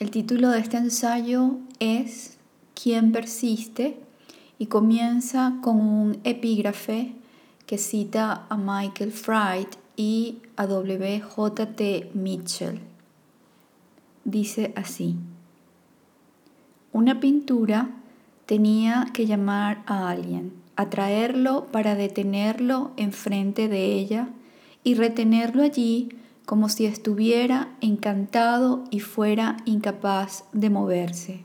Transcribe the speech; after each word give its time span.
El 0.00 0.10
título 0.10 0.48
de 0.48 0.60
este 0.60 0.78
ensayo 0.78 1.58
es 1.78 2.38
¿Quién 2.72 3.12
persiste? 3.12 3.98
y 4.58 4.64
comienza 4.64 5.58
con 5.60 5.78
un 5.78 6.20
epígrafe 6.24 7.12
que 7.66 7.76
cita 7.76 8.46
a 8.48 8.56
Michael 8.56 9.12
Fried 9.12 9.66
y 9.96 10.38
a 10.56 10.66
W.J.T. 10.66 12.12
Mitchell. 12.14 12.80
Dice 14.24 14.72
así, 14.74 15.16
una 16.94 17.20
pintura 17.20 17.90
tenía 18.46 19.08
que 19.12 19.26
llamar 19.26 19.82
a 19.84 20.08
alguien, 20.08 20.54
atraerlo 20.76 21.66
para 21.66 21.94
detenerlo 21.94 22.92
enfrente 22.96 23.68
de 23.68 23.92
ella 23.92 24.30
y 24.82 24.94
retenerlo 24.94 25.62
allí 25.62 26.08
como 26.50 26.68
si 26.68 26.84
estuviera 26.84 27.68
encantado 27.80 28.82
y 28.90 28.98
fuera 28.98 29.58
incapaz 29.66 30.46
de 30.52 30.68
moverse. 30.68 31.44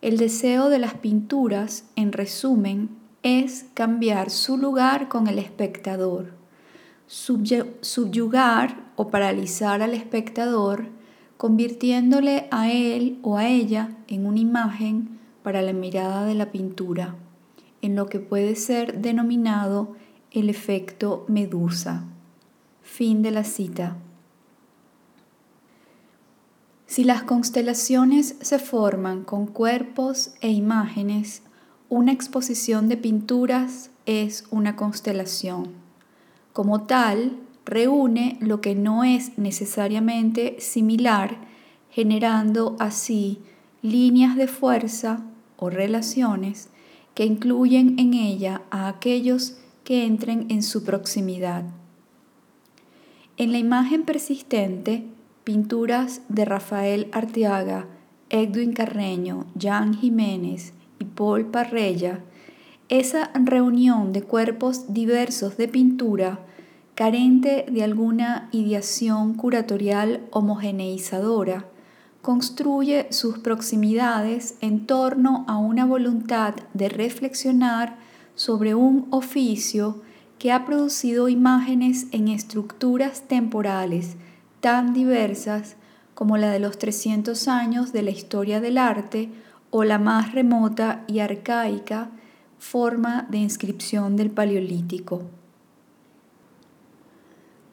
El 0.00 0.16
deseo 0.16 0.70
de 0.70 0.78
las 0.78 0.94
pinturas, 0.94 1.84
en 1.94 2.12
resumen, 2.12 2.88
es 3.22 3.66
cambiar 3.74 4.30
su 4.30 4.56
lugar 4.56 5.08
con 5.08 5.26
el 5.26 5.38
espectador 5.38 6.32
subyugar 7.06 8.90
o 8.96 9.08
paralizar 9.08 9.82
al 9.82 9.92
espectador, 9.92 10.86
convirtiéndole 11.36 12.48
a 12.50 12.72
él 12.72 13.18
o 13.20 13.36
a 13.36 13.48
ella 13.48 13.90
en 14.08 14.24
una 14.24 14.38
imagen 14.38 15.18
para 15.42 15.60
la 15.60 15.74
mirada 15.74 16.24
de 16.24 16.34
la 16.34 16.50
pintura, 16.50 17.16
en 17.82 17.96
lo 17.96 18.06
que 18.06 18.18
puede 18.18 18.56
ser 18.56 19.02
denominado 19.02 19.94
el 20.30 20.48
efecto 20.48 21.26
medusa. 21.28 22.06
Fin 22.84 23.22
de 23.22 23.30
la 23.32 23.44
cita. 23.44 23.96
Si 26.86 27.02
las 27.02 27.24
constelaciones 27.24 28.36
se 28.40 28.60
forman 28.60 29.24
con 29.24 29.46
cuerpos 29.46 30.34
e 30.42 30.50
imágenes, 30.50 31.42
una 31.88 32.12
exposición 32.12 32.88
de 32.88 32.96
pinturas 32.96 33.90
es 34.06 34.44
una 34.50 34.76
constelación. 34.76 35.72
Como 36.52 36.82
tal, 36.82 37.40
reúne 37.64 38.36
lo 38.40 38.60
que 38.60 38.76
no 38.76 39.02
es 39.02 39.38
necesariamente 39.38 40.56
similar, 40.60 41.38
generando 41.90 42.76
así 42.78 43.40
líneas 43.82 44.36
de 44.36 44.46
fuerza 44.46 45.24
o 45.56 45.70
relaciones 45.70 46.68
que 47.14 47.24
incluyen 47.24 47.98
en 47.98 48.14
ella 48.14 48.62
a 48.70 48.88
aquellos 48.88 49.56
que 49.84 50.04
entren 50.04 50.46
en 50.50 50.62
su 50.62 50.84
proximidad. 50.84 51.64
En 53.36 53.52
la 53.52 53.58
imagen 53.58 54.04
persistente, 54.04 55.04
pinturas 55.44 56.22
de 56.28 56.44
Rafael 56.44 57.08
Arteaga, 57.12 57.86
Edwin 58.30 58.72
Carreño, 58.72 59.46
Jan 59.58 59.94
Jiménez 59.94 60.72
y 60.98 61.04
Paul 61.04 61.46
Parrella 61.46 62.20
esa 62.88 63.30
reunión 63.34 64.12
de 64.12 64.22
cuerpos 64.22 64.92
diversos 64.92 65.56
de 65.56 65.68
pintura, 65.68 66.40
carente 66.94 67.64
de 67.70 67.82
alguna 67.82 68.48
ideación 68.52 69.34
curatorial 69.34 70.20
homogeneizadora, 70.30 71.66
construye 72.20 73.06
sus 73.10 73.38
proximidades 73.38 74.56
en 74.60 74.86
torno 74.86 75.44
a 75.48 75.56
una 75.56 75.86
voluntad 75.86 76.54
de 76.74 76.88
reflexionar 76.88 77.96
sobre 78.34 78.74
un 78.74 79.06
oficio 79.10 80.02
que 80.44 80.52
ha 80.52 80.66
producido 80.66 81.30
imágenes 81.30 82.06
en 82.12 82.28
estructuras 82.28 83.22
temporales 83.22 84.16
tan 84.60 84.92
diversas 84.92 85.76
como 86.12 86.36
la 86.36 86.50
de 86.50 86.58
los 86.58 86.76
300 86.76 87.48
años 87.48 87.94
de 87.94 88.02
la 88.02 88.10
historia 88.10 88.60
del 88.60 88.76
arte 88.76 89.30
o 89.70 89.84
la 89.84 89.98
más 89.98 90.32
remota 90.32 91.02
y 91.06 91.20
arcaica 91.20 92.10
forma 92.58 93.26
de 93.30 93.38
inscripción 93.38 94.16
del 94.16 94.30
Paleolítico. 94.30 95.22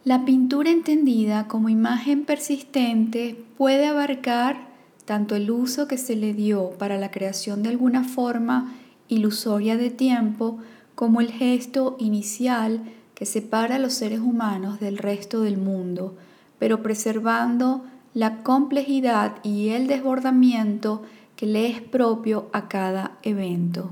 La 0.06 0.23
pintura 0.23 0.69
entendida 0.69 1.50
como 1.50 1.67
imagen 1.67 2.23
persistente 2.23 3.35
puede 3.57 3.85
abarcar 3.85 4.69
tanto 5.03 5.35
el 5.35 5.51
uso 5.51 5.90
que 5.90 5.97
se 5.97 6.16
le 6.16 6.34
dio 6.34 6.69
para 6.78 6.97
la 6.97 7.12
creación 7.12 7.63
de 7.63 7.69
alguna 7.69 8.06
forma 8.06 8.73
ilusoria 9.09 9.75
de 9.75 9.90
tiempo 9.90 10.59
como 11.01 11.19
el 11.19 11.31
gesto 11.31 11.95
inicial 11.97 12.84
que 13.16 13.25
separa 13.25 13.78
a 13.78 13.79
los 13.79 13.94
seres 13.94 14.19
humanos 14.19 14.79
del 14.79 15.00
resto 15.00 15.41
del 15.41 15.57
mundo, 15.57 16.16
pero 16.59 16.84
preservando 16.84 17.84
la 18.13 18.44
complejidad 18.44 19.38
y 19.41 19.69
el 19.69 19.88
desbordamiento 19.88 21.01
que 21.35 21.47
le 21.47 21.66
es 21.72 21.81
propio 21.81 22.50
a 22.53 22.67
cada 22.67 23.17
evento. 23.23 23.90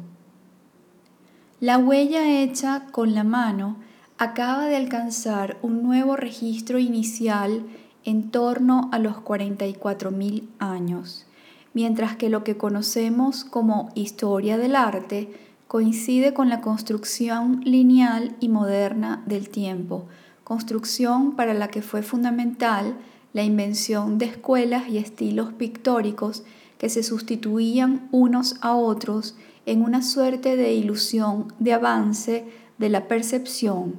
La 1.60 1.80
huella 1.80 2.44
hecha 2.44 2.86
con 2.92 3.16
la 3.16 3.24
mano 3.24 3.78
acaba 4.20 4.66
de 4.68 4.76
alcanzar 4.76 5.58
un 5.64 5.82
nuevo 5.82 6.16
registro 6.16 6.78
inicial 6.78 7.64
en 8.06 8.30
torno 8.30 8.88
a 8.94 9.00
los 9.00 9.16
44.000 9.16 10.44
años, 10.60 11.26
mientras 11.74 12.16
que 12.18 12.30
lo 12.30 12.44
que 12.44 12.58
conocemos 12.58 13.46
como 13.46 13.90
historia 13.96 14.60
del 14.60 14.76
arte 14.76 15.49
coincide 15.70 16.34
con 16.34 16.50
la 16.50 16.62
construcción 16.62 17.62
lineal 17.64 18.36
y 18.40 18.50
moderna 18.50 19.22
del 19.28 19.50
tiempo, 19.50 20.08
construcción 20.44 21.36
para 21.36 21.54
la 21.54 21.68
que 21.68 21.84
fue 21.84 22.02
fundamental 22.02 22.98
la 23.34 23.44
invención 23.44 24.18
de 24.18 24.26
escuelas 24.26 24.90
y 24.90 24.98
estilos 24.98 25.54
pictóricos 25.54 26.44
que 26.80 26.90
se 26.90 27.04
sustituían 27.04 28.10
unos 28.12 28.56
a 28.62 28.74
otros 28.74 29.38
en 29.68 29.84
una 29.84 30.02
suerte 30.02 30.56
de 30.56 30.74
ilusión 30.74 31.54
de 31.60 31.74
avance 31.74 32.48
de 32.80 32.90
la 32.90 33.08
percepción 33.08 33.94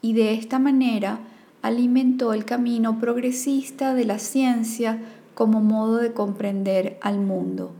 y 0.00 0.12
de 0.12 0.34
esta 0.34 0.60
manera 0.60 1.18
alimentó 1.62 2.32
el 2.32 2.44
camino 2.44 3.00
progresista 3.00 3.92
de 3.92 4.04
la 4.04 4.20
ciencia 4.20 5.00
como 5.34 5.62
modo 5.62 5.96
de 5.96 6.12
comprender 6.12 6.96
al 7.00 7.18
mundo. 7.18 7.72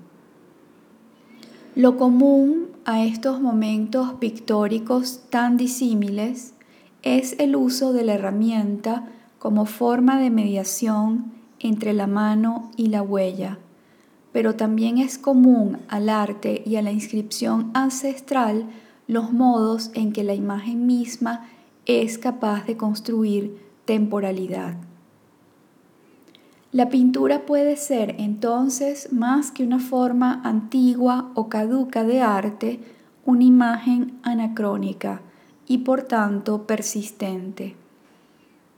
Lo 1.76 1.96
común 1.96 2.70
a 2.88 3.04
estos 3.04 3.38
momentos 3.42 4.14
pictóricos 4.14 5.20
tan 5.28 5.58
disímiles 5.58 6.54
es 7.02 7.38
el 7.38 7.54
uso 7.54 7.92
de 7.92 8.02
la 8.02 8.14
herramienta 8.14 9.06
como 9.38 9.66
forma 9.66 10.18
de 10.18 10.30
mediación 10.30 11.34
entre 11.58 11.92
la 11.92 12.06
mano 12.06 12.70
y 12.78 12.86
la 12.86 13.02
huella 13.02 13.58
pero 14.32 14.56
también 14.56 14.96
es 14.96 15.18
común 15.18 15.80
al 15.88 16.08
arte 16.08 16.62
y 16.64 16.76
a 16.76 16.82
la 16.82 16.90
inscripción 16.90 17.70
ancestral 17.74 18.64
los 19.06 19.34
modos 19.34 19.90
en 19.92 20.14
que 20.14 20.24
la 20.24 20.32
imagen 20.32 20.86
misma 20.86 21.46
es 21.84 22.16
capaz 22.16 22.64
de 22.64 22.78
construir 22.78 23.58
temporalidad. 23.84 24.87
La 26.70 26.90
pintura 26.90 27.46
puede 27.46 27.76
ser 27.76 28.16
entonces 28.18 29.10
más 29.10 29.50
que 29.50 29.64
una 29.64 29.78
forma 29.78 30.42
antigua 30.44 31.30
o 31.34 31.48
caduca 31.48 32.04
de 32.04 32.20
arte, 32.20 32.80
una 33.24 33.44
imagen 33.44 34.18
anacrónica 34.22 35.22
y 35.66 35.78
por 35.78 36.02
tanto 36.02 36.66
persistente. 36.66 37.74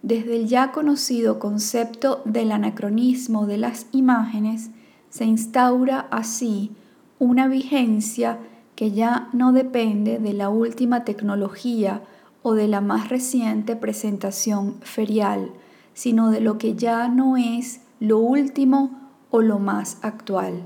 Desde 0.02 0.36
el 0.36 0.46
ya 0.46 0.70
conocido 0.70 1.40
concepto 1.40 2.22
del 2.24 2.52
anacronismo 2.52 3.46
de 3.46 3.58
las 3.58 3.86
imágenes, 3.90 4.70
se 5.08 5.24
instaura 5.24 6.06
así 6.12 6.70
una 7.18 7.48
vigencia 7.48 8.38
que 8.76 8.92
ya 8.92 9.28
no 9.32 9.52
depende 9.52 10.20
de 10.20 10.32
la 10.32 10.48
última 10.48 11.04
tecnología 11.04 12.02
o 12.42 12.54
de 12.54 12.68
la 12.68 12.80
más 12.80 13.08
reciente 13.08 13.74
presentación 13.74 14.76
ferial, 14.80 15.50
sino 16.00 16.30
de 16.30 16.40
lo 16.40 16.56
que 16.56 16.76
ya 16.76 17.08
no 17.08 17.36
es 17.36 17.82
lo 18.00 18.20
último 18.20 18.98
o 19.28 19.42
lo 19.42 19.58
más 19.58 19.98
actual. 20.00 20.62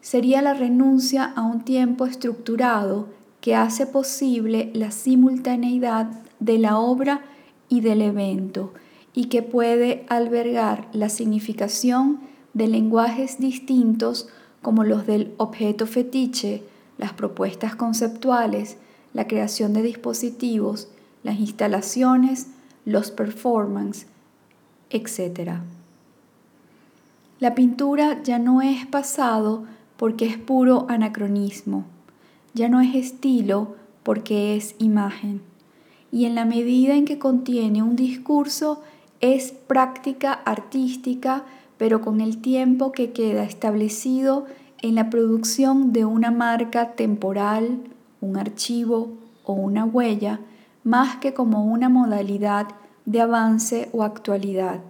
Sería 0.00 0.40
la 0.40 0.54
renuncia 0.54 1.24
a 1.36 1.42
un 1.42 1.60
tiempo 1.60 2.06
estructurado 2.06 3.08
que 3.42 3.54
hace 3.54 3.86
posible 3.86 4.70
la 4.72 4.90
simultaneidad 4.90 6.08
de 6.40 6.56
la 6.56 6.78
obra 6.78 7.20
y 7.68 7.82
del 7.82 8.00
evento 8.00 8.72
y 9.12 9.26
que 9.26 9.42
puede 9.42 10.06
albergar 10.08 10.88
la 10.94 11.10
significación 11.10 12.20
de 12.54 12.68
lenguajes 12.68 13.38
distintos 13.38 14.30
como 14.62 14.82
los 14.82 15.06
del 15.06 15.34
objeto 15.36 15.86
fetiche, 15.86 16.62
las 16.96 17.12
propuestas 17.12 17.76
conceptuales, 17.76 18.78
la 19.12 19.26
creación 19.26 19.74
de 19.74 19.82
dispositivos, 19.82 20.88
las 21.22 21.38
instalaciones, 21.38 22.46
los 22.86 23.10
performances, 23.10 24.06
etc. 24.92 25.54
La 27.40 27.54
pintura 27.54 28.22
ya 28.22 28.38
no 28.38 28.62
es 28.62 28.86
pasado 28.86 29.64
porque 29.96 30.26
es 30.26 30.38
puro 30.38 30.86
anacronismo, 30.88 31.84
ya 32.54 32.68
no 32.68 32.80
es 32.80 32.94
estilo 32.94 33.74
porque 34.02 34.56
es 34.56 34.76
imagen, 34.78 35.42
y 36.10 36.26
en 36.26 36.34
la 36.34 36.44
medida 36.44 36.94
en 36.94 37.04
que 37.04 37.18
contiene 37.18 37.82
un 37.82 37.96
discurso 37.96 38.82
es 39.20 39.52
práctica 39.52 40.32
artística 40.32 41.44
pero 41.82 42.00
con 42.00 42.20
el 42.20 42.38
tiempo 42.40 42.92
que 42.92 43.10
queda 43.10 43.42
establecido 43.42 44.46
en 44.82 44.94
la 44.94 45.10
producción 45.10 45.92
de 45.92 46.04
una 46.04 46.30
marca 46.30 46.92
temporal, 46.92 47.80
un 48.20 48.36
archivo 48.36 49.08
o 49.42 49.54
una 49.54 49.84
huella, 49.84 50.38
más 50.84 51.16
que 51.16 51.34
como 51.34 51.64
una 51.64 51.88
modalidad 51.88 52.68
de 53.04 53.20
avance 53.20 53.88
o 53.92 54.02
actualidad. 54.02 54.80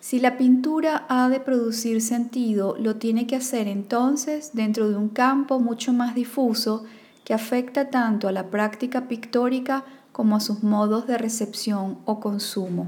Si 0.00 0.18
la 0.18 0.38
pintura 0.38 1.04
ha 1.08 1.28
de 1.28 1.40
producir 1.40 2.00
sentido, 2.00 2.74
lo 2.78 2.96
tiene 2.96 3.26
que 3.26 3.36
hacer 3.36 3.68
entonces 3.68 4.52
dentro 4.54 4.88
de 4.88 4.96
un 4.96 5.10
campo 5.10 5.60
mucho 5.60 5.92
más 5.92 6.14
difuso 6.14 6.84
que 7.24 7.34
afecta 7.34 7.90
tanto 7.90 8.26
a 8.26 8.32
la 8.32 8.50
práctica 8.50 9.08
pictórica 9.08 9.84
como 10.12 10.36
a 10.36 10.40
sus 10.40 10.62
modos 10.62 11.06
de 11.06 11.18
recepción 11.18 11.98
o 12.06 12.18
consumo. 12.18 12.86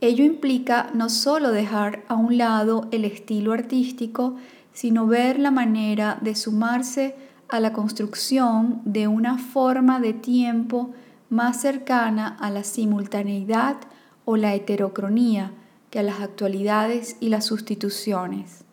Ello 0.00 0.24
implica 0.24 0.90
no 0.94 1.10
solo 1.10 1.52
dejar 1.52 2.02
a 2.08 2.14
un 2.14 2.38
lado 2.38 2.88
el 2.90 3.04
estilo 3.04 3.52
artístico, 3.52 4.36
sino 4.72 5.06
ver 5.06 5.38
la 5.38 5.50
manera 5.50 6.18
de 6.22 6.34
sumarse 6.34 7.14
a 7.50 7.60
la 7.60 7.74
construcción 7.74 8.80
de 8.84 9.08
una 9.08 9.36
forma 9.36 10.00
de 10.00 10.14
tiempo 10.14 10.90
más 11.30 11.60
cercana 11.60 12.36
a 12.40 12.50
la 12.50 12.64
simultaneidad 12.64 13.76
o 14.24 14.36
la 14.36 14.54
heterocronía 14.54 15.52
que 15.90 16.00
a 16.00 16.02
las 16.02 16.20
actualidades 16.20 17.16
y 17.20 17.28
las 17.30 17.46
sustituciones. 17.46 18.64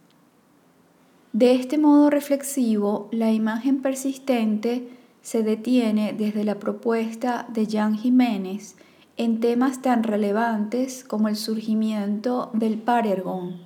De 1.34 1.54
este 1.54 1.78
modo 1.78 2.10
reflexivo, 2.10 3.10
la 3.12 3.32
imagen 3.32 3.82
persistente 3.82 4.90
se 5.22 5.44
detiene 5.44 6.14
desde 6.14 6.44
la 6.44 6.56
propuesta 6.56 7.46
de 7.50 7.68
Jan 7.68 7.96
Jiménez 7.96 8.76
en 9.18 9.40
temas 9.40 9.82
tan 9.82 10.04
relevantes 10.04 11.04
como 11.04 11.28
el 11.28 11.36
surgimiento 11.36 12.50
del 12.54 12.78
parergon, 12.78 13.58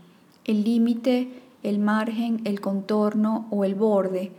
el 0.45 0.63
límite, 0.63 1.29
el 1.63 1.79
margen, 1.79 2.41
el 2.45 2.61
contorno 2.61 3.47
o 3.51 3.63
el 3.63 3.75
borde, 3.75 4.31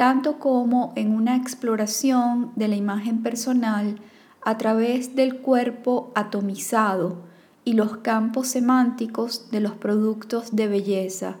tanto 0.00 0.38
como 0.38 0.94
en 0.96 1.14
una 1.14 1.36
exploración 1.36 2.52
de 2.56 2.68
la 2.68 2.76
imagen 2.76 3.22
personal 3.22 3.96
a 4.40 4.56
través 4.56 5.14
del 5.14 5.40
cuerpo 5.42 6.10
atomizado 6.14 7.18
y 7.66 7.74
los 7.74 7.98
campos 7.98 8.48
semánticos 8.48 9.50
de 9.50 9.60
los 9.60 9.72
productos 9.72 10.56
de 10.56 10.68
belleza, 10.68 11.36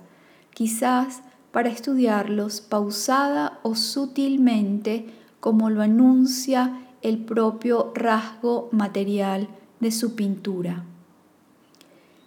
quizás 0.52 1.22
para 1.52 1.70
estudiarlos 1.70 2.60
pausada 2.60 3.60
o 3.62 3.76
sutilmente 3.76 5.06
como 5.40 5.70
lo 5.70 5.80
anuncia 5.80 6.82
el 7.00 7.16
propio 7.16 7.92
rasgo 7.94 8.68
material 8.72 9.48
de 9.80 9.90
su 9.90 10.14
pintura. 10.14 10.84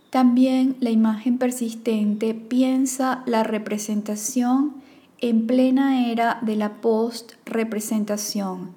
También 0.10 0.78
la 0.80 0.90
imagen 0.90 1.38
persistente 1.38 2.34
piensa 2.34 3.22
la 3.28 3.44
representación 3.44 4.82
en 5.24 5.48
plena 5.48 6.12
era 6.12 6.40
de 6.42 6.58
la 6.58 6.82
post-representación, 6.82 8.74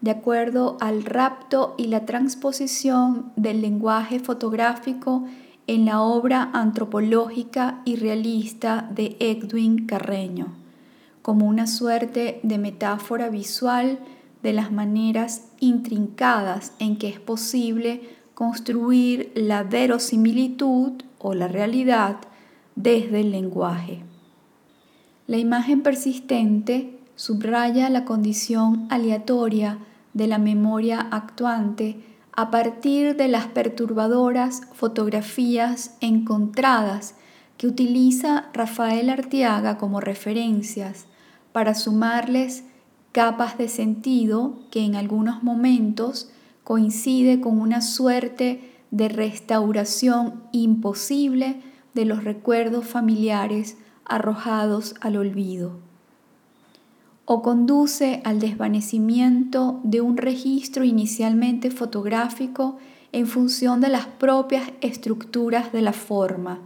de 0.00 0.10
acuerdo 0.10 0.78
al 0.80 1.04
rapto 1.04 1.74
y 1.76 1.88
la 1.88 2.06
transposición 2.06 3.32
del 3.36 3.60
lenguaje 3.60 4.18
fotográfico 4.18 5.26
en 5.66 5.84
la 5.84 6.00
obra 6.00 6.48
antropológica 6.54 7.82
y 7.84 7.96
realista 7.96 8.88
de 8.90 9.18
Edwin 9.20 9.84
Carreño, 9.84 10.54
como 11.20 11.46
una 11.46 11.66
suerte 11.66 12.40
de 12.44 12.56
metáfora 12.56 13.28
visual 13.28 13.98
de 14.42 14.54
las 14.54 14.72
maneras 14.72 15.48
intrincadas 15.60 16.72
en 16.78 16.96
que 16.96 17.08
es 17.10 17.20
posible 17.20 18.00
construir 18.32 19.32
la 19.34 19.64
verosimilitud 19.64 21.02
o 21.18 21.34
la 21.34 21.46
realidad 21.46 22.16
desde 22.74 23.20
el 23.20 23.32
lenguaje. 23.32 24.02
La 25.30 25.38
imagen 25.38 25.82
persistente 25.82 26.98
subraya 27.14 27.88
la 27.88 28.04
condición 28.04 28.88
aleatoria 28.90 29.78
de 30.12 30.26
la 30.26 30.38
memoria 30.38 30.98
actuante 30.98 32.00
a 32.32 32.50
partir 32.50 33.14
de 33.14 33.28
las 33.28 33.46
perturbadoras 33.46 34.62
fotografías 34.74 35.96
encontradas 36.00 37.14
que 37.58 37.68
utiliza 37.68 38.46
Rafael 38.52 39.08
Artiaga 39.08 39.78
como 39.78 40.00
referencias 40.00 41.06
para 41.52 41.76
sumarles 41.76 42.64
capas 43.12 43.56
de 43.56 43.68
sentido 43.68 44.58
que 44.72 44.84
en 44.84 44.96
algunos 44.96 45.44
momentos 45.44 46.28
coincide 46.64 47.40
con 47.40 47.60
una 47.60 47.82
suerte 47.82 48.68
de 48.90 49.08
restauración 49.08 50.42
imposible 50.50 51.60
de 51.94 52.04
los 52.04 52.24
recuerdos 52.24 52.84
familiares 52.84 53.76
arrojados 54.10 54.94
al 55.00 55.16
olvido. 55.16 55.78
O 57.24 57.40
conduce 57.40 58.20
al 58.24 58.40
desvanecimiento 58.40 59.80
de 59.84 60.00
un 60.00 60.16
registro 60.16 60.84
inicialmente 60.84 61.70
fotográfico 61.70 62.76
en 63.12 63.26
función 63.26 63.80
de 63.80 63.88
las 63.88 64.06
propias 64.06 64.70
estructuras 64.80 65.72
de 65.72 65.80
la 65.80 65.92
forma, 65.92 66.58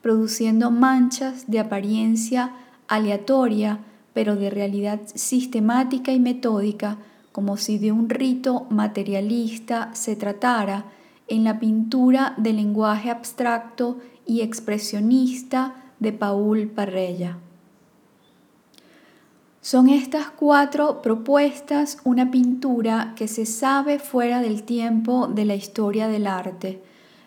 produciendo 0.00 0.70
manchas 0.70 1.50
de 1.50 1.58
apariencia 1.58 2.52
aleatoria 2.88 3.80
pero 4.14 4.36
de 4.36 4.48
realidad 4.48 5.00
sistemática 5.12 6.12
y 6.12 6.20
metódica, 6.20 6.98
como 7.32 7.56
si 7.56 7.78
de 7.78 7.90
un 7.90 8.08
rito 8.08 8.66
materialista 8.70 9.90
se 9.92 10.14
tratara 10.14 10.86
en 11.26 11.42
la 11.42 11.58
pintura 11.58 12.34
del 12.36 12.56
lenguaje 12.56 13.10
abstracto 13.10 13.98
y 14.24 14.42
expresionista 14.42 15.83
de 15.98 16.12
Paul 16.12 16.68
Parrella. 16.68 17.38
Son 19.60 19.88
estas 19.88 20.28
cuatro 20.28 21.00
propuestas 21.00 21.96
una 22.04 22.30
pintura 22.30 23.14
que 23.16 23.28
se 23.28 23.46
sabe 23.46 23.98
fuera 23.98 24.42
del 24.42 24.62
tiempo 24.64 25.26
de 25.26 25.46
la 25.46 25.54
historia 25.54 26.06
del 26.06 26.26
arte, 26.26 26.82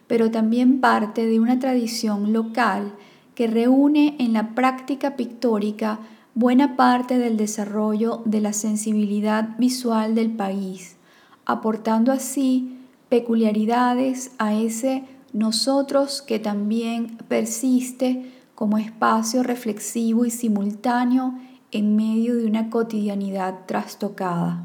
pero 0.06 0.30
también 0.30 0.80
parte 0.80 1.26
de 1.26 1.40
una 1.40 1.58
tradición 1.58 2.34
local 2.34 2.94
que 3.34 3.48
reúne 3.48 4.16
en 4.20 4.34
la 4.34 4.54
práctica 4.54 5.16
pictórica 5.16 6.00
buena 6.36 6.76
parte 6.76 7.18
del 7.18 7.38
desarrollo 7.38 8.22
de 8.26 8.42
la 8.42 8.54
sensibilidad 8.54 9.58
visual 9.58 10.14
del 10.14 10.30
país, 10.30 10.98
aportando 11.46 12.12
así 12.12 12.78
peculiaridades 13.10 14.32
a 14.38 14.54
ese 14.54 15.06
nosotros 15.34 16.22
que 16.22 16.38
también 16.38 17.18
persiste 17.28 18.32
como 18.58 18.80
espacio 18.80 19.44
reflexivo 19.44 20.26
y 20.26 20.32
simultáneo 20.32 21.36
en 21.72 21.96
medio 21.96 22.36
de 22.36 22.48
una 22.48 22.72
cotidianidad 22.72 23.68
trastocada. 23.68 24.64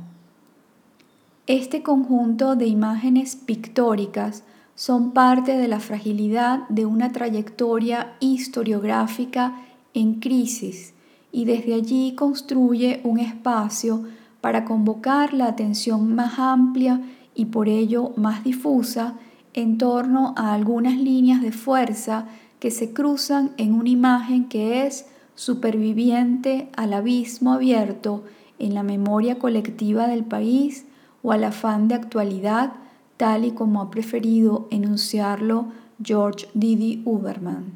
Este 1.47 1.83
conjunto 1.83 2.57
de 2.57 2.65
imágenes 2.65 3.37
pictóricas 3.37 4.45
son 4.75 5.11
parte 5.11 5.59
de 5.59 5.69
la 5.69 5.79
fragilidad 5.79 6.67
de 6.71 6.87
una 6.87 7.13
trayectoria 7.13 8.15
historiográfica 8.19 9.61
en 9.93 10.21
crisis 10.21 10.95
y 11.31 11.45
desde 11.45 11.75
allí 11.75 12.15
construye 12.15 13.03
un 13.05 13.19
espacio 13.19 14.05
para 14.41 14.65
convocar 14.65 15.35
la 15.35 15.49
atención 15.49 16.15
más 16.15 16.39
amplia 16.39 17.03
y 17.35 17.45
por 17.45 17.69
ello 17.69 18.15
más 18.17 18.43
difusa 18.43 19.17
en 19.53 19.77
torno 19.77 20.33
a 20.39 20.55
algunas 20.55 20.97
líneas 20.97 21.43
de 21.43 21.53
fuerza 21.53 22.27
que 22.63 22.71
se 22.71 22.93
cruzan 22.93 23.51
en 23.57 23.75
una 23.75 23.89
imagen 23.89 24.49
que 24.49 24.87
es 24.87 25.07
superviviente 25.35 26.69
al 26.77 26.93
abismo 26.93 27.55
abierto 27.55 28.23
en 28.61 28.75
la 28.75 28.85
memoria 28.85 29.41
colectiva 29.41 30.07
del 30.07 30.23
país 30.23 30.85
o 31.25 31.33
al 31.33 31.43
afán 31.43 31.89
de 31.89 31.97
actualidad, 31.97 32.75
tal 33.17 33.47
y 33.47 33.51
como 33.51 33.83
ha 33.83 33.91
preferido 33.91 34.69
enunciarlo 34.71 35.73
George 36.01 36.47
Didi 36.55 37.03
Uberman. 37.05 37.73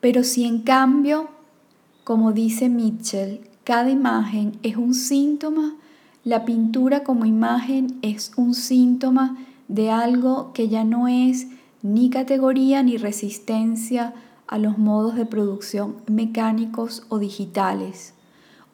Pero 0.00 0.22
si 0.22 0.44
en 0.44 0.60
cambio 0.60 1.26
como 2.04 2.30
dice 2.30 2.68
Mitchell, 2.68 3.40
cada 3.64 3.90
imagen 3.90 4.52
es 4.62 4.76
un 4.76 4.94
síntoma, 4.94 5.74
la 6.22 6.44
pintura 6.44 7.02
como 7.02 7.24
imagen 7.24 7.98
es 8.02 8.30
un 8.36 8.54
síntoma 8.54 9.36
de 9.66 9.90
algo 9.90 10.52
que 10.52 10.68
ya 10.68 10.84
no 10.84 11.08
es 11.08 11.48
ni 11.82 12.10
categoría 12.10 12.82
ni 12.82 12.96
resistencia 12.96 14.14
a 14.46 14.58
los 14.58 14.78
modos 14.78 15.16
de 15.16 15.26
producción 15.26 15.96
mecánicos 16.06 17.04
o 17.08 17.18
digitales, 17.18 18.14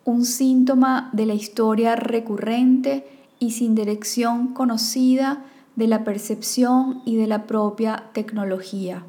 un 0.05 0.25
síntoma 0.25 1.11
de 1.13 1.27
la 1.27 1.35
historia 1.35 1.97
recurrente 1.97 3.07
y 3.39 3.53
sin 3.53 3.75
dirección 3.75 4.55
conocida 4.55 5.45
de 5.77 5.87
la 5.87 6.05
percepción 6.05 7.03
y 7.05 7.17
de 7.17 7.27
la 7.27 7.47
propia 7.47 8.05
tecnología. 8.13 9.05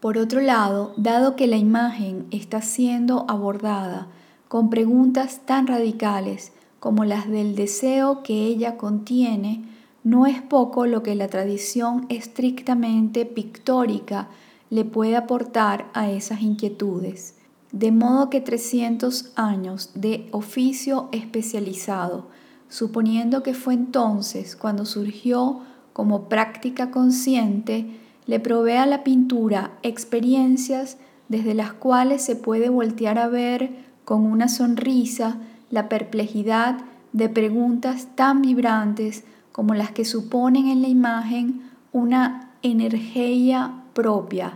Por 0.00 0.18
otro 0.18 0.40
lado, 0.40 0.92
dado 0.98 1.34
que 1.34 1.46
la 1.46 1.56
imagen 1.56 2.26
está 2.30 2.60
siendo 2.60 3.24
abordada 3.26 4.08
con 4.48 4.68
preguntas 4.68 5.40
tan 5.46 5.66
radicales 5.66 6.52
como 6.78 7.06
las 7.06 7.26
del 7.30 7.54
deseo 7.56 8.22
que 8.22 8.44
ella 8.44 8.76
contiene, 8.76 9.64
no 10.04 10.26
es 10.26 10.42
poco 10.42 10.86
lo 10.86 11.02
que 11.02 11.14
la 11.14 11.28
tradición 11.28 12.04
estrictamente 12.10 13.24
pictórica 13.24 14.28
le 14.68 14.84
puede 14.84 15.16
aportar 15.16 15.90
a 15.94 16.10
esas 16.10 16.42
inquietudes. 16.42 17.36
De 17.72 17.90
modo 17.90 18.28
que 18.28 18.40
300 18.40 19.32
años 19.34 19.90
de 19.94 20.28
oficio 20.30 21.08
especializado, 21.10 22.28
suponiendo 22.68 23.42
que 23.42 23.54
fue 23.54 23.74
entonces 23.74 24.56
cuando 24.56 24.84
surgió 24.84 25.60
como 25.94 26.28
práctica 26.28 26.90
consciente, 26.90 27.98
le 28.26 28.40
provee 28.40 28.76
a 28.76 28.86
la 28.86 29.04
pintura 29.04 29.72
experiencias 29.82 30.98
desde 31.28 31.54
las 31.54 31.72
cuales 31.72 32.22
se 32.22 32.36
puede 32.36 32.68
voltear 32.68 33.18
a 33.18 33.28
ver 33.28 33.70
con 34.04 34.24
una 34.26 34.48
sonrisa 34.48 35.38
la 35.70 35.88
perplejidad 35.88 36.78
de 37.12 37.28
preguntas 37.28 38.08
tan 38.14 38.42
vibrantes 38.42 39.24
como 39.54 39.76
las 39.76 39.92
que 39.92 40.04
suponen 40.04 40.66
en 40.66 40.82
la 40.82 40.88
imagen 40.88 41.62
una 41.92 42.50
energía 42.62 43.84
propia 43.92 44.54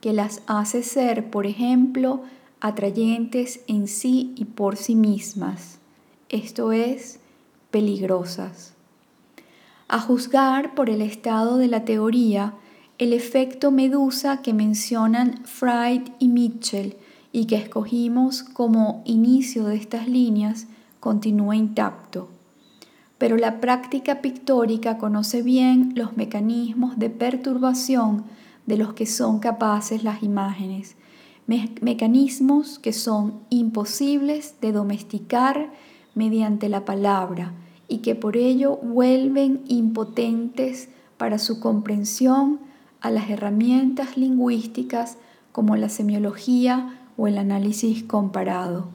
que 0.00 0.12
las 0.12 0.42
hace 0.48 0.82
ser, 0.82 1.30
por 1.30 1.46
ejemplo, 1.46 2.22
atrayentes 2.60 3.60
en 3.68 3.86
sí 3.86 4.32
y 4.34 4.46
por 4.46 4.76
sí 4.76 4.96
mismas, 4.96 5.78
esto 6.28 6.72
es, 6.72 7.20
peligrosas. 7.70 8.74
A 9.86 10.00
juzgar 10.00 10.74
por 10.74 10.90
el 10.90 11.02
estado 11.02 11.56
de 11.56 11.68
la 11.68 11.84
teoría, 11.84 12.54
el 12.98 13.12
efecto 13.12 13.70
medusa 13.70 14.42
que 14.42 14.52
mencionan 14.52 15.44
Freud 15.44 16.02
y 16.18 16.26
Mitchell 16.26 16.96
y 17.30 17.44
que 17.44 17.54
escogimos 17.54 18.42
como 18.42 19.04
inicio 19.04 19.66
de 19.66 19.76
estas 19.76 20.08
líneas 20.08 20.66
continúa 20.98 21.54
intacto. 21.54 22.28
Pero 23.22 23.36
la 23.36 23.60
práctica 23.60 24.20
pictórica 24.20 24.98
conoce 24.98 25.42
bien 25.42 25.92
los 25.94 26.16
mecanismos 26.16 26.98
de 26.98 27.08
perturbación 27.08 28.24
de 28.66 28.76
los 28.76 28.94
que 28.94 29.06
son 29.06 29.38
capaces 29.38 30.02
las 30.02 30.24
imágenes, 30.24 30.96
mecanismos 31.46 32.80
que 32.80 32.92
son 32.92 33.34
imposibles 33.48 34.56
de 34.60 34.72
domesticar 34.72 35.70
mediante 36.16 36.68
la 36.68 36.84
palabra 36.84 37.52
y 37.86 37.98
que 37.98 38.16
por 38.16 38.36
ello 38.36 38.78
vuelven 38.78 39.62
impotentes 39.68 40.88
para 41.16 41.38
su 41.38 41.60
comprensión 41.60 42.58
a 43.00 43.12
las 43.12 43.30
herramientas 43.30 44.16
lingüísticas 44.16 45.16
como 45.52 45.76
la 45.76 45.90
semiología 45.90 46.98
o 47.16 47.28
el 47.28 47.38
análisis 47.38 48.02
comparado. 48.02 48.88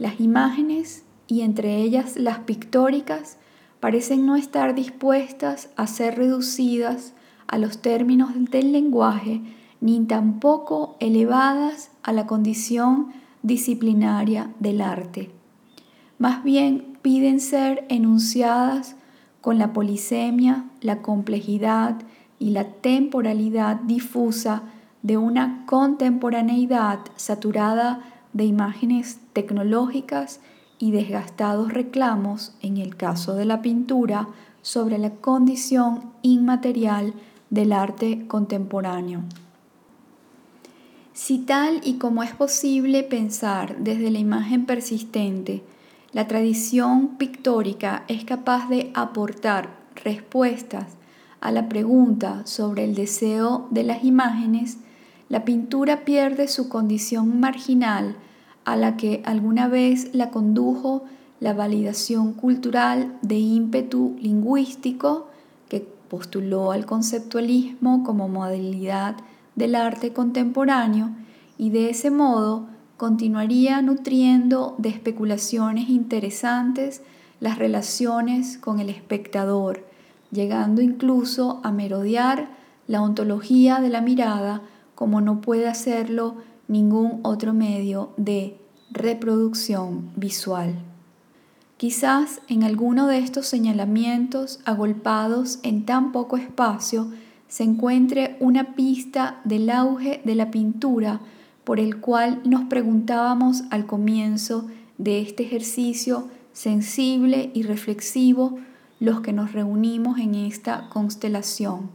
Las 0.00 0.18
imágenes, 0.18 1.04
y 1.28 1.42
entre 1.42 1.76
ellas 1.76 2.16
las 2.16 2.40
pictóricas, 2.40 3.38
parecen 3.80 4.26
no 4.26 4.36
estar 4.36 4.74
dispuestas 4.74 5.70
a 5.76 5.86
ser 5.86 6.16
reducidas 6.16 7.12
a 7.46 7.58
los 7.58 7.78
términos 7.82 8.30
del 8.50 8.72
lenguaje, 8.72 9.42
ni 9.80 10.04
tampoco 10.06 10.96
elevadas 11.00 11.90
a 12.02 12.12
la 12.12 12.26
condición 12.26 13.08
disciplinaria 13.42 14.50
del 14.58 14.80
arte. 14.80 15.30
Más 16.18 16.42
bien 16.42 16.98
piden 17.02 17.40
ser 17.40 17.84
enunciadas 17.88 18.96
con 19.40 19.58
la 19.58 19.72
polisemia, 19.72 20.64
la 20.80 21.02
complejidad 21.02 21.96
y 22.38 22.50
la 22.50 22.64
temporalidad 22.64 23.76
difusa 23.76 24.62
de 25.02 25.16
una 25.16 25.64
contemporaneidad 25.66 27.00
saturada 27.14 28.00
de 28.32 28.44
imágenes 28.44 29.20
tecnológicas 29.32 30.40
y 30.78 30.90
desgastados 30.90 31.72
reclamos, 31.72 32.54
en 32.62 32.76
el 32.76 32.96
caso 32.96 33.34
de 33.34 33.44
la 33.44 33.62
pintura, 33.62 34.28
sobre 34.62 34.98
la 34.98 35.10
condición 35.10 36.12
inmaterial 36.22 37.14
del 37.50 37.72
arte 37.72 38.26
contemporáneo. 38.26 39.22
Si 41.12 41.38
tal 41.38 41.80
y 41.82 41.94
como 41.94 42.22
es 42.22 42.32
posible 42.32 43.02
pensar 43.02 43.78
desde 43.78 44.10
la 44.10 44.18
imagen 44.18 44.66
persistente, 44.66 45.62
la 46.12 46.28
tradición 46.28 47.16
pictórica 47.16 48.04
es 48.08 48.24
capaz 48.24 48.68
de 48.68 48.90
aportar 48.94 49.76
respuestas 50.04 50.96
a 51.40 51.52
la 51.52 51.68
pregunta 51.68 52.46
sobre 52.46 52.84
el 52.84 52.94
deseo 52.94 53.66
de 53.70 53.82
las 53.82 54.04
imágenes, 54.04 54.78
la 55.28 55.44
pintura 55.44 56.04
pierde 56.04 56.48
su 56.48 56.68
condición 56.68 57.40
marginal 57.40 58.16
a 58.66 58.76
la 58.76 58.96
que 58.96 59.22
alguna 59.24 59.68
vez 59.68 60.10
la 60.12 60.30
condujo 60.30 61.04
la 61.38 61.54
validación 61.54 62.32
cultural 62.32 63.16
de 63.22 63.38
ímpetu 63.38 64.16
lingüístico 64.20 65.28
que 65.68 65.86
postuló 66.08 66.72
al 66.72 66.84
conceptualismo 66.84 68.02
como 68.02 68.28
modalidad 68.28 69.14
del 69.54 69.76
arte 69.76 70.12
contemporáneo 70.12 71.10
y 71.56 71.70
de 71.70 71.90
ese 71.90 72.10
modo 72.10 72.66
continuaría 72.96 73.80
nutriendo 73.82 74.74
de 74.78 74.88
especulaciones 74.88 75.88
interesantes 75.88 77.02
las 77.38 77.58
relaciones 77.58 78.58
con 78.58 78.80
el 78.80 78.88
espectador, 78.88 79.86
llegando 80.32 80.82
incluso 80.82 81.60
a 81.62 81.70
merodear 81.70 82.48
la 82.88 83.00
ontología 83.00 83.80
de 83.80 83.90
la 83.90 84.00
mirada 84.00 84.62
como 84.96 85.20
no 85.20 85.40
puede 85.40 85.68
hacerlo 85.68 86.34
ningún 86.68 87.20
otro 87.22 87.52
medio 87.52 88.10
de 88.16 88.58
reproducción 88.90 90.10
visual. 90.16 90.74
Quizás 91.76 92.40
en 92.48 92.62
alguno 92.62 93.06
de 93.06 93.18
estos 93.18 93.46
señalamientos 93.46 94.60
agolpados 94.64 95.58
en 95.62 95.84
tan 95.84 96.12
poco 96.12 96.36
espacio 96.38 97.08
se 97.48 97.64
encuentre 97.64 98.36
una 98.40 98.74
pista 98.74 99.40
del 99.44 99.68
auge 99.70 100.22
de 100.24 100.34
la 100.34 100.50
pintura 100.50 101.20
por 101.64 101.78
el 101.78 102.00
cual 102.00 102.40
nos 102.44 102.64
preguntábamos 102.64 103.64
al 103.70 103.86
comienzo 103.86 104.66
de 104.98 105.20
este 105.20 105.42
ejercicio 105.42 106.28
sensible 106.52 107.50
y 107.52 107.62
reflexivo 107.64 108.58
los 108.98 109.20
que 109.20 109.32
nos 109.32 109.52
reunimos 109.52 110.18
en 110.18 110.34
esta 110.34 110.88
constelación, 110.88 111.90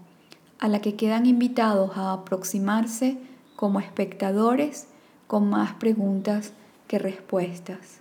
a 0.59 0.67
la 0.67 0.81
que 0.81 0.95
quedan 0.95 1.25
invitados 1.25 1.97
a 1.97 2.13
aproximarse 2.13 3.17
como 3.61 3.79
espectadores 3.79 4.87
con 5.27 5.47
más 5.47 5.73
preguntas 5.73 6.51
que 6.87 6.97
respuestas. 6.97 8.00